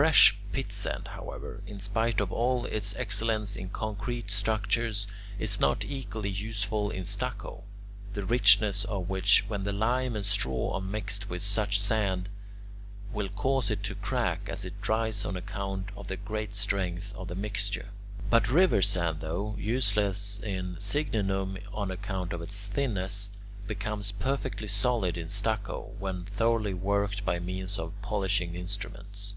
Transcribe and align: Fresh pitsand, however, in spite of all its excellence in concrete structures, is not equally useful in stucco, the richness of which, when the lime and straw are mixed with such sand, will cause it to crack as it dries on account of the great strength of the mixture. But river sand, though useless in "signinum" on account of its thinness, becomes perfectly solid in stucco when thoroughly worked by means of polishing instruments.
Fresh 0.00 0.38
pitsand, 0.50 1.08
however, 1.08 1.62
in 1.66 1.78
spite 1.78 2.22
of 2.22 2.32
all 2.32 2.64
its 2.64 2.96
excellence 2.96 3.54
in 3.54 3.68
concrete 3.68 4.30
structures, 4.30 5.06
is 5.38 5.60
not 5.60 5.84
equally 5.84 6.30
useful 6.30 6.88
in 6.88 7.04
stucco, 7.04 7.64
the 8.14 8.24
richness 8.24 8.86
of 8.86 9.10
which, 9.10 9.44
when 9.48 9.64
the 9.64 9.74
lime 9.74 10.16
and 10.16 10.24
straw 10.24 10.72
are 10.72 10.80
mixed 10.80 11.28
with 11.28 11.42
such 11.42 11.78
sand, 11.78 12.30
will 13.12 13.28
cause 13.28 13.70
it 13.70 13.82
to 13.82 13.94
crack 13.94 14.48
as 14.48 14.64
it 14.64 14.80
dries 14.80 15.26
on 15.26 15.36
account 15.36 15.90
of 15.98 16.06
the 16.06 16.16
great 16.16 16.54
strength 16.54 17.12
of 17.14 17.28
the 17.28 17.34
mixture. 17.34 17.90
But 18.30 18.50
river 18.50 18.80
sand, 18.80 19.20
though 19.20 19.54
useless 19.58 20.40
in 20.42 20.76
"signinum" 20.80 21.58
on 21.74 21.90
account 21.90 22.32
of 22.32 22.40
its 22.40 22.68
thinness, 22.68 23.30
becomes 23.66 24.12
perfectly 24.12 24.66
solid 24.68 25.18
in 25.18 25.28
stucco 25.28 25.92
when 25.98 26.24
thoroughly 26.24 26.72
worked 26.72 27.22
by 27.26 27.38
means 27.38 27.78
of 27.78 27.92
polishing 28.00 28.54
instruments. 28.54 29.36